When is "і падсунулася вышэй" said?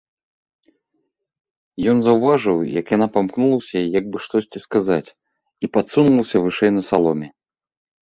5.09-6.71